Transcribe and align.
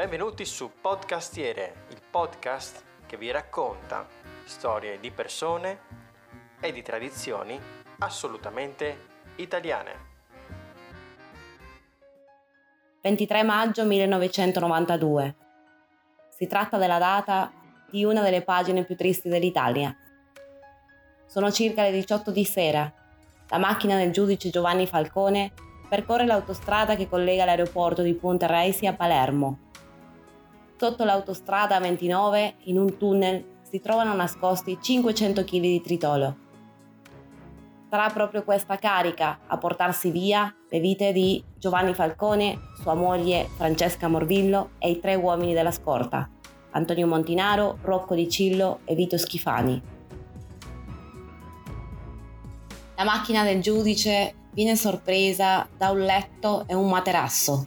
Benvenuti 0.00 0.46
su 0.46 0.70
Podcastiere, 0.80 1.84
il 1.90 2.00
podcast 2.10 2.82
che 3.04 3.18
vi 3.18 3.30
racconta 3.30 4.08
storie 4.44 4.98
di 4.98 5.10
persone 5.10 5.78
e 6.58 6.72
di 6.72 6.80
tradizioni 6.80 7.60
assolutamente 7.98 8.96
italiane. 9.36 9.92
23 13.02 13.42
maggio 13.42 13.84
1992. 13.84 15.36
Si 16.30 16.46
tratta 16.46 16.78
della 16.78 16.96
data 16.96 17.52
di 17.90 18.02
una 18.02 18.22
delle 18.22 18.40
pagine 18.40 18.84
più 18.84 18.96
tristi 18.96 19.28
dell'Italia. 19.28 19.94
Sono 21.26 21.52
circa 21.52 21.82
le 21.82 21.92
18 21.92 22.30
di 22.30 22.44
sera. 22.46 22.90
La 23.50 23.58
macchina 23.58 23.98
del 23.98 24.12
giudice 24.12 24.48
Giovanni 24.48 24.86
Falcone 24.86 25.52
percorre 25.86 26.24
l'autostrada 26.24 26.96
che 26.96 27.06
collega 27.06 27.44
l'aeroporto 27.44 28.00
di 28.00 28.14
Ponte 28.14 28.46
Reisi 28.46 28.86
a 28.86 28.94
Palermo. 28.94 29.68
Sotto 30.80 31.04
l'autostrada 31.04 31.78
29, 31.78 32.54
in 32.64 32.78
un 32.78 32.96
tunnel, 32.96 33.58
si 33.68 33.82
trovano 33.82 34.14
nascosti 34.14 34.78
500 34.80 35.44
kg 35.44 35.60
di 35.60 35.82
tritolo. 35.82 36.36
Sarà 37.90 38.08
proprio 38.08 38.44
questa 38.44 38.76
carica 38.76 39.40
a 39.46 39.58
portarsi 39.58 40.10
via 40.10 40.50
le 40.70 40.80
vite 40.80 41.12
di 41.12 41.44
Giovanni 41.58 41.92
Falcone, 41.92 42.58
sua 42.80 42.94
moglie 42.94 43.46
Francesca 43.56 44.08
Morvillo 44.08 44.70
e 44.78 44.92
i 44.92 45.00
tre 45.00 45.16
uomini 45.16 45.52
della 45.52 45.70
scorta, 45.70 46.26
Antonio 46.70 47.06
Montinaro, 47.06 47.76
Rocco 47.82 48.14
Di 48.14 48.30
Cillo 48.30 48.80
e 48.86 48.94
Vito 48.94 49.18
Schifani. 49.18 49.82
La 52.96 53.04
macchina 53.04 53.44
del 53.44 53.60
giudice 53.60 54.34
viene 54.54 54.76
sorpresa 54.76 55.68
da 55.76 55.90
un 55.90 56.00
letto 56.00 56.64
e 56.66 56.72
un 56.72 56.88
materasso. 56.88 57.66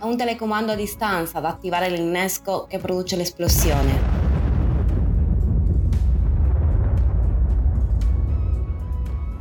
È 0.00 0.04
un 0.04 0.16
telecomando 0.16 0.72
a 0.72 0.76
distanza 0.76 1.36
ad 1.36 1.44
attivare 1.44 1.90
l'innesco 1.90 2.64
che 2.66 2.78
produce 2.78 3.16
l'esplosione. 3.16 4.00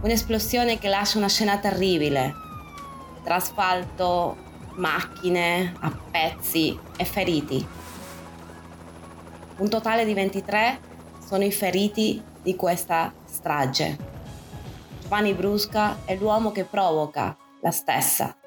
Un'esplosione 0.02 0.78
che 0.78 0.90
lascia 0.90 1.18
una 1.18 1.30
scena 1.30 1.60
terribile, 1.60 2.34
tra 3.24 3.36
asfalto, 3.36 4.36
macchine 4.74 5.76
a 5.80 5.98
pezzi 6.12 6.78
e 6.98 7.06
feriti. 7.06 7.66
Un 9.60 9.70
totale 9.70 10.04
di 10.04 10.14
23 10.14 10.80
sono 11.26 11.46
i 11.46 11.54
feriti 11.54 12.22
di 12.42 12.58
questa 12.58 13.14
strage. 13.24 13.98
Giovanni 15.04 15.34
Brusca 15.34 16.00
è 16.04 16.18
l'uomo 16.18 16.52
che 16.52 16.66
provoca 16.66 17.38
la 17.62 17.72
stessa. 17.72 18.39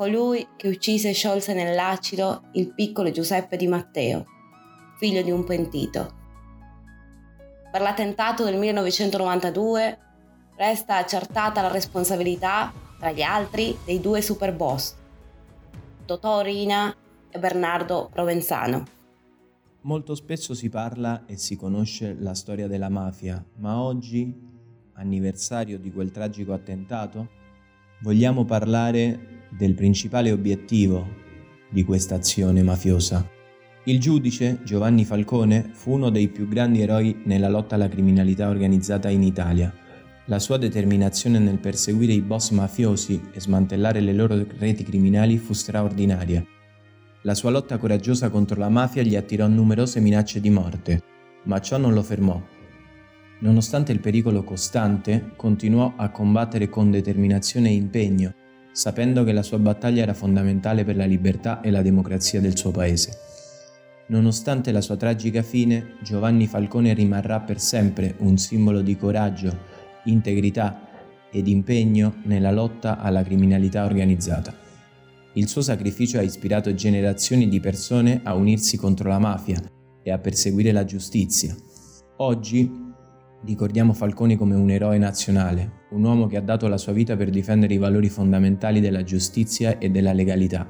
Colui 0.00 0.48
che 0.56 0.66
uccise 0.66 1.10
e 1.10 1.12
sciolse 1.12 1.52
nell'acido 1.52 2.44
il 2.52 2.72
piccolo 2.72 3.10
Giuseppe 3.10 3.58
Di 3.58 3.66
Matteo, 3.66 4.24
figlio 4.96 5.20
di 5.20 5.30
un 5.30 5.44
pentito. 5.44 6.14
Per 7.70 7.82
l'attentato 7.82 8.42
del 8.42 8.56
1992 8.56 9.98
resta 10.56 10.96
accertata 10.96 11.60
la 11.60 11.70
responsabilità, 11.70 12.72
tra 12.98 13.12
gli 13.12 13.20
altri, 13.20 13.76
dei 13.84 14.00
due 14.00 14.22
superboss, 14.22 14.94
Totò 16.06 16.40
Rina 16.40 16.96
e 17.28 17.38
Bernardo 17.38 18.08
Provenzano. 18.10 18.84
Molto 19.82 20.14
spesso 20.14 20.54
si 20.54 20.70
parla 20.70 21.26
e 21.26 21.36
si 21.36 21.56
conosce 21.56 22.16
la 22.18 22.32
storia 22.32 22.68
della 22.68 22.88
mafia, 22.88 23.44
ma 23.56 23.82
oggi 23.82 24.34
anniversario 24.94 25.78
di 25.78 25.92
quel 25.92 26.10
tragico 26.10 26.54
attentato, 26.54 27.28
vogliamo 28.00 28.46
parlare 28.46 29.39
del 29.50 29.74
principale 29.74 30.32
obiettivo 30.32 31.06
di 31.68 31.84
questa 31.84 32.14
azione 32.14 32.62
mafiosa. 32.62 33.28
Il 33.84 33.98
giudice 33.98 34.60
Giovanni 34.64 35.04
Falcone 35.04 35.70
fu 35.72 35.92
uno 35.92 36.10
dei 36.10 36.28
più 36.28 36.48
grandi 36.48 36.80
eroi 36.80 37.22
nella 37.24 37.48
lotta 37.48 37.74
alla 37.74 37.88
criminalità 37.88 38.48
organizzata 38.48 39.08
in 39.08 39.22
Italia. 39.22 39.72
La 40.26 40.38
sua 40.38 40.56
determinazione 40.56 41.38
nel 41.38 41.58
perseguire 41.58 42.12
i 42.12 42.20
boss 42.20 42.50
mafiosi 42.50 43.20
e 43.32 43.40
smantellare 43.40 44.00
le 44.00 44.12
loro 44.12 44.46
reti 44.58 44.84
criminali 44.84 45.38
fu 45.38 45.52
straordinaria. 45.52 46.44
La 47.22 47.34
sua 47.34 47.50
lotta 47.50 47.78
coraggiosa 47.78 48.30
contro 48.30 48.58
la 48.58 48.68
mafia 48.68 49.02
gli 49.02 49.16
attirò 49.16 49.46
numerose 49.46 50.00
minacce 50.00 50.40
di 50.40 50.50
morte, 50.50 51.02
ma 51.44 51.60
ciò 51.60 51.76
non 51.78 51.92
lo 51.94 52.02
fermò 52.02 52.40
Nonostante 53.40 53.92
il 53.92 54.00
pericolo 54.00 54.44
costante, 54.44 55.32
continuò 55.34 55.94
a 55.96 56.10
combattere 56.10 56.68
con 56.68 56.90
determinazione 56.90 57.70
e 57.70 57.74
impegno, 57.74 58.34
sapendo 58.80 59.24
che 59.24 59.32
la 59.32 59.42
sua 59.42 59.58
battaglia 59.58 60.00
era 60.00 60.14
fondamentale 60.14 60.86
per 60.86 60.96
la 60.96 61.04
libertà 61.04 61.60
e 61.60 61.70
la 61.70 61.82
democrazia 61.82 62.40
del 62.40 62.56
suo 62.56 62.70
paese. 62.70 63.12
Nonostante 64.06 64.72
la 64.72 64.80
sua 64.80 64.96
tragica 64.96 65.42
fine, 65.42 65.96
Giovanni 66.02 66.46
Falcone 66.46 66.94
rimarrà 66.94 67.40
per 67.40 67.60
sempre 67.60 68.14
un 68.20 68.38
simbolo 68.38 68.80
di 68.80 68.96
coraggio, 68.96 69.54
integrità 70.04 70.88
ed 71.30 71.46
impegno 71.46 72.22
nella 72.22 72.50
lotta 72.52 72.98
alla 72.98 73.22
criminalità 73.22 73.84
organizzata. 73.84 74.56
Il 75.34 75.46
suo 75.46 75.60
sacrificio 75.60 76.16
ha 76.16 76.22
ispirato 76.22 76.72
generazioni 76.72 77.50
di 77.50 77.60
persone 77.60 78.22
a 78.24 78.34
unirsi 78.34 78.78
contro 78.78 79.10
la 79.10 79.18
mafia 79.18 79.60
e 80.02 80.10
a 80.10 80.16
perseguire 80.16 80.72
la 80.72 80.86
giustizia. 80.86 81.54
Oggi 82.16 82.88
Ricordiamo 83.42 83.94
Falcone 83.94 84.36
come 84.36 84.54
un 84.54 84.70
eroe 84.70 84.98
nazionale, 84.98 85.84
un 85.90 86.04
uomo 86.04 86.26
che 86.26 86.36
ha 86.36 86.42
dato 86.42 86.68
la 86.68 86.76
sua 86.76 86.92
vita 86.92 87.16
per 87.16 87.30
difendere 87.30 87.72
i 87.72 87.78
valori 87.78 88.10
fondamentali 88.10 88.80
della 88.80 89.02
giustizia 89.02 89.78
e 89.78 89.90
della 89.90 90.12
legalità. 90.12 90.66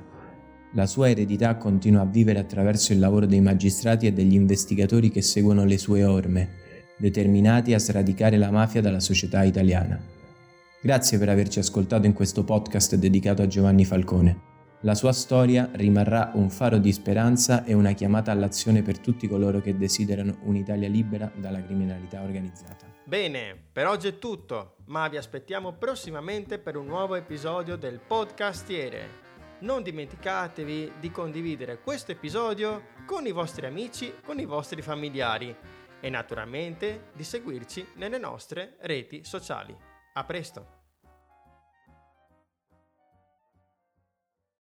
La 0.75 0.87
sua 0.87 1.11
eredità 1.11 1.57
continua 1.57 2.03
a 2.03 2.07
vivere 2.07 2.39
attraverso 2.39 2.93
il 2.93 3.01
lavoro 3.01 3.27
dei 3.27 3.41
magistrati 3.41 4.07
e 4.07 4.13
degli 4.13 4.35
investigatori 4.35 5.11
che 5.11 5.21
seguono 5.21 5.65
le 5.65 5.79
sue 5.79 6.05
orme, 6.05 6.51
determinati 6.97 7.75
a 7.75 7.81
sradicare 7.81 8.37
la 8.37 8.53
mafia 8.53 8.81
dalla 8.81 9.01
società 9.01 9.43
italiana. 9.43 10.01
Grazie 10.81 11.19
per 11.19 11.29
averci 11.29 11.59
ascoltato 11.59 12.07
in 12.07 12.13
questo 12.13 12.45
podcast 12.45 12.95
dedicato 12.95 13.43
a 13.43 13.49
Giovanni 13.49 13.85
Falcone. 13.85 14.50
La 14.85 14.95
sua 14.95 15.13
storia 15.13 15.69
rimarrà 15.75 16.31
un 16.33 16.49
faro 16.49 16.79
di 16.79 16.91
speranza 16.91 17.65
e 17.65 17.75
una 17.75 17.93
chiamata 17.93 18.33
all'azione 18.33 18.81
per 18.81 18.99
tutti 18.99 19.29
coloro 19.29 19.61
che 19.61 19.77
desiderano 19.77 20.39
un'Italia 20.45 20.89
libera 20.89 21.31
dalla 21.35 21.63
criminalità 21.63 22.23
organizzata. 22.23 22.87
Bene, 23.05 23.55
per 23.71 23.87
oggi 23.87 24.09
è 24.09 24.19
tutto, 24.19 24.77
ma 24.87 25.07
vi 25.09 25.19
aspettiamo 25.19 25.73
prossimamente 25.73 26.59
per 26.59 26.77
un 26.77 26.87
nuovo 26.87 27.15
episodio 27.15 27.77
del 27.77 28.01
Podcastiere. 28.01 29.29
Non 29.59 29.83
dimenticatevi 29.83 30.93
di 30.99 31.11
condividere 31.11 31.81
questo 31.81 32.13
episodio 32.13 32.85
con 33.05 33.27
i 33.27 33.33
vostri 33.33 33.67
amici, 33.67 34.15
con 34.25 34.39
i 34.39 34.47
vostri 34.47 34.81
familiari 34.81 35.55
e 36.01 36.09
naturalmente 36.09 37.09
di 37.13 37.25
seguirci 37.25 37.87
nelle 37.97 38.17
nostre 38.17 38.77
reti 38.81 39.25
sociali. 39.25 39.77
A 40.15 40.25
presto! 40.25 40.80